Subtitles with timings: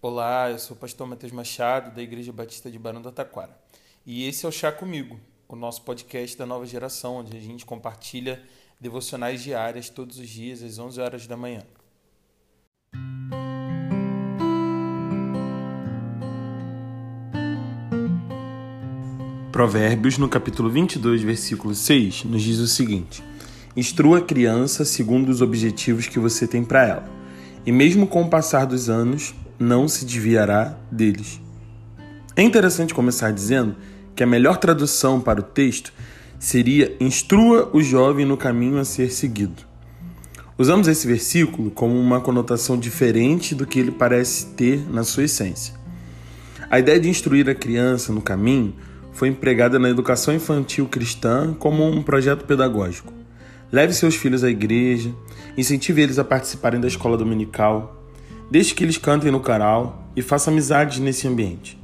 [0.00, 3.50] Olá, eu sou o pastor Matheus Machado, da Igreja Batista de Barão do Taquara.
[4.06, 7.66] E esse é o Chá Comigo, o nosso podcast da nova geração, onde a gente
[7.66, 8.40] compartilha
[8.80, 11.64] devocionais diárias todos os dias às 11 horas da manhã.
[19.50, 23.20] Provérbios, no capítulo 22, versículo 6, nos diz o seguinte:
[23.76, 27.08] Instrua a criança segundo os objetivos que você tem para ela,
[27.66, 31.40] e mesmo com o passar dos anos, não se desviará deles.
[32.36, 33.76] É interessante começar dizendo
[34.14, 35.92] que a melhor tradução para o texto
[36.38, 39.66] seria instrua o jovem no caminho a ser seguido.
[40.56, 45.74] Usamos esse versículo como uma conotação diferente do que ele parece ter na sua essência.
[46.70, 48.74] A ideia de instruir a criança no caminho
[49.12, 53.12] foi empregada na educação infantil cristã como um projeto pedagógico.
[53.70, 55.12] Leve seus filhos à igreja,
[55.56, 57.97] incentive eles a participarem da escola dominical,
[58.50, 61.78] Deixe que eles cantem no canal e faça amizades nesse ambiente.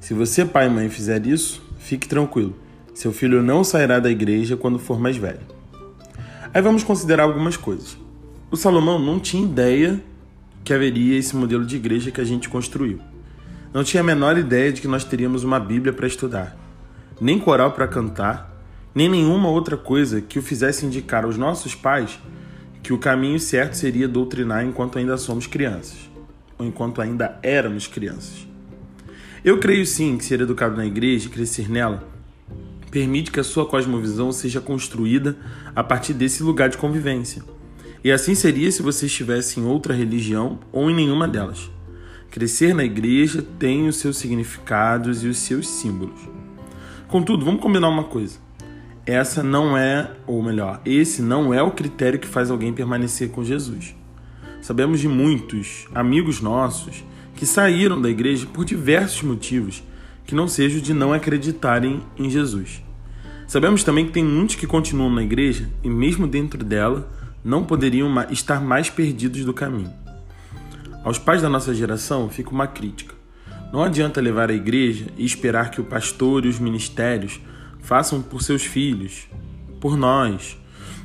[0.00, 2.56] Se você, pai e mãe, fizer isso, fique tranquilo.
[2.94, 5.40] Seu filho não sairá da igreja quando for mais velho.
[6.54, 7.98] Aí vamos considerar algumas coisas.
[8.50, 10.02] O Salomão não tinha ideia
[10.64, 13.00] que haveria esse modelo de igreja que a gente construiu.
[13.72, 16.56] Não tinha a menor ideia de que nós teríamos uma Bíblia para estudar,
[17.20, 18.50] nem coral para cantar,
[18.94, 22.18] nem nenhuma outra coisa que o fizesse indicar aos nossos pais
[22.82, 26.10] que o caminho certo seria doutrinar enquanto ainda somos crianças,
[26.58, 28.46] ou enquanto ainda éramos crianças.
[29.44, 32.08] Eu creio sim que ser educado na igreja e crescer nela
[32.90, 35.36] permite que a sua cosmovisão seja construída
[35.76, 37.42] a partir desse lugar de convivência.
[38.02, 41.70] E assim seria se você estivesse em outra religião ou em nenhuma delas.
[42.30, 46.20] Crescer na igreja tem os seus significados e os seus símbolos.
[47.08, 48.47] Contudo, vamos combinar uma coisa
[49.08, 53.42] essa não é, ou melhor, esse não é o critério que faz alguém permanecer com
[53.42, 53.96] Jesus.
[54.60, 57.02] Sabemos de muitos amigos nossos
[57.34, 59.82] que saíram da igreja por diversos motivos
[60.26, 62.82] que não sejam de não acreditarem em Jesus.
[63.46, 67.10] Sabemos também que tem muitos que continuam na igreja e, mesmo dentro dela,
[67.42, 69.90] não poderiam estar mais perdidos do caminho.
[71.02, 73.14] Aos pais da nossa geração fica uma crítica.
[73.72, 77.40] Não adianta levar a igreja e esperar que o pastor e os ministérios
[77.80, 79.28] Façam por seus filhos,
[79.80, 80.58] por nós,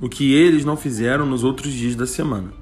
[0.00, 2.52] o que eles não fizeram nos outros dias da semana.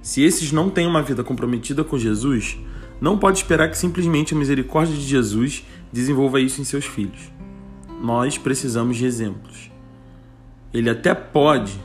[0.00, 2.56] Se esses não têm uma vida comprometida com Jesus,
[3.00, 7.30] não pode esperar que simplesmente a misericórdia de Jesus desenvolva isso em seus filhos.
[8.02, 9.70] Nós precisamos de exemplos.
[10.72, 11.78] Ele até pode,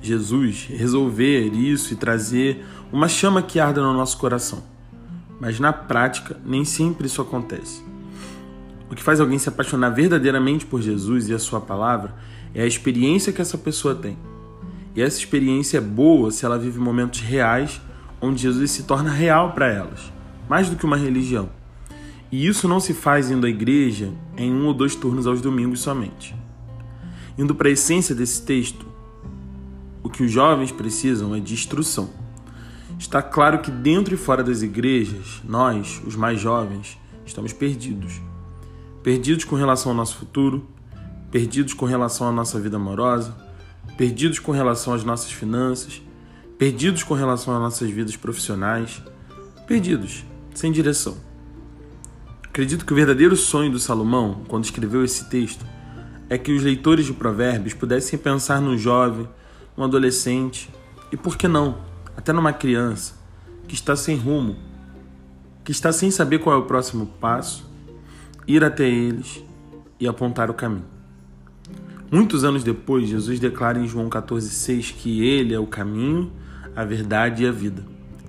[0.00, 4.62] Jesus, resolver isso e trazer uma chama que arda no nosso coração.
[5.40, 7.82] Mas na prática, nem sempre isso acontece.
[8.90, 12.14] O que faz alguém se apaixonar verdadeiramente por Jesus e a sua palavra
[12.54, 14.16] é a experiência que essa pessoa tem.
[14.94, 17.80] E essa experiência é boa se ela vive momentos reais
[18.20, 20.12] onde Jesus se torna real para elas,
[20.48, 21.50] mais do que uma religião.
[22.30, 25.80] E isso não se faz indo à igreja em um ou dois turnos aos domingos
[25.80, 26.34] somente.
[27.36, 28.86] Indo para a essência desse texto,
[30.02, 32.08] o que os jovens precisam é de instrução.
[32.98, 36.96] Está claro que dentro e fora das igrejas, nós, os mais jovens,
[37.26, 38.20] estamos perdidos
[39.06, 40.66] perdidos com relação ao nosso futuro,
[41.30, 43.36] perdidos com relação à nossa vida amorosa,
[43.96, 46.02] perdidos com relação às nossas finanças,
[46.58, 49.00] perdidos com relação às nossas vidas profissionais,
[49.64, 50.24] perdidos,
[50.56, 51.16] sem direção.
[52.42, 55.64] Acredito que o verdadeiro sonho do Salomão, quando escreveu esse texto,
[56.28, 59.28] é que os leitores de Provérbios pudessem pensar num jovem,
[59.78, 60.68] um adolescente
[61.12, 61.78] e, por que não,
[62.16, 63.14] até numa criança
[63.68, 64.56] que está sem rumo,
[65.64, 67.75] que está sem saber qual é o próximo passo
[68.46, 69.44] ir até eles
[69.98, 70.84] e apontar o caminho.
[72.10, 76.30] Muitos anos depois, Jesus declara em João 14,6 que Ele é o caminho,
[76.74, 77.84] a verdade e a vida.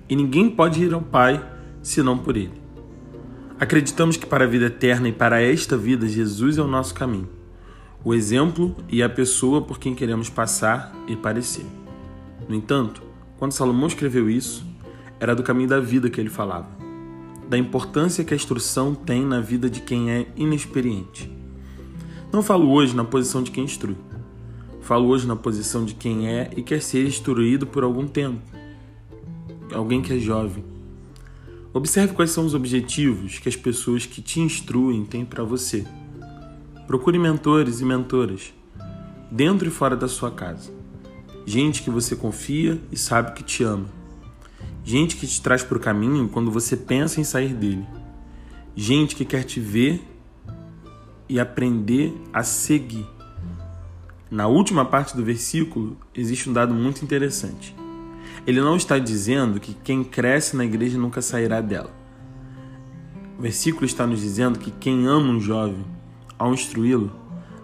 [0.08, 1.44] E ninguém pode ir ao Pai
[1.82, 2.52] senão por Ele.
[3.60, 7.28] Acreditamos que para a vida eterna e para esta vida, Jesus é o nosso caminho,
[8.04, 11.66] o exemplo e a pessoa por quem queremos passar e parecer.
[12.48, 13.02] No entanto,
[13.36, 14.64] quando Salomão escreveu isso,
[15.20, 16.87] era do caminho da vida que ele falava
[17.48, 21.32] da importância que a instrução tem na vida de quem é inexperiente.
[22.30, 23.96] Não falo hoje na posição de quem instrui.
[24.82, 28.40] Falo hoje na posição de quem é e quer ser instruído por algum tempo.
[29.72, 30.62] Alguém que é jovem.
[31.72, 35.86] Observe quais são os objetivos que as pessoas que te instruem têm para você.
[36.86, 38.52] Procure mentores e mentoras,
[39.30, 40.70] dentro e fora da sua casa.
[41.46, 43.97] Gente que você confia e sabe que te ama
[44.88, 47.86] Gente que te traz para o caminho quando você pensa em sair dele.
[48.74, 50.02] Gente que quer te ver
[51.28, 53.06] e aprender a seguir.
[54.30, 57.76] Na última parte do versículo existe um dado muito interessante.
[58.46, 61.94] Ele não está dizendo que quem cresce na igreja nunca sairá dela.
[63.38, 65.84] O versículo está nos dizendo que quem ama um jovem,
[66.38, 67.12] ao instruí-lo,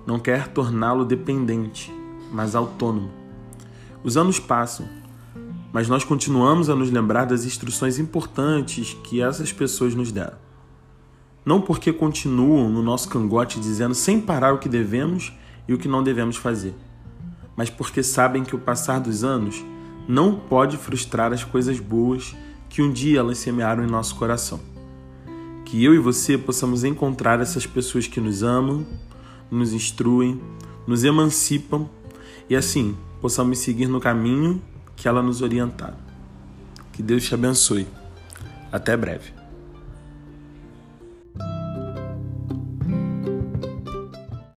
[0.06, 1.90] não quer torná-lo dependente,
[2.30, 3.10] mas autônomo.
[4.02, 4.86] Os anos passam,
[5.74, 10.38] mas nós continuamos a nos lembrar das instruções importantes que essas pessoas nos deram.
[11.44, 15.32] Não porque continuam no nosso cangote dizendo sem parar o que devemos
[15.68, 16.74] e o que não devemos fazer,
[17.56, 19.62] mas porque sabem que o passar dos anos
[20.08, 22.34] não pode frustrar as coisas boas
[22.70, 24.60] que um dia elas semearam em nosso coração
[25.74, 28.86] que eu e você possamos encontrar essas pessoas que nos amam,
[29.50, 30.40] nos instruem,
[30.86, 31.88] nos emancipam
[32.48, 34.62] e assim possamos seguir no caminho
[34.96, 35.94] que ela nos orientar.
[36.92, 37.86] Que Deus te abençoe.
[38.70, 39.43] Até breve.